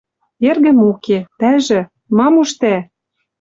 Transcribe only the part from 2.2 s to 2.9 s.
уж тӓ?..»